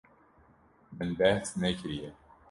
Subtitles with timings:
[0.97, 2.09] Min behs nekiriye.